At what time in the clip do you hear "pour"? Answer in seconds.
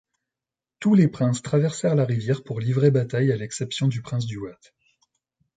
2.43-2.59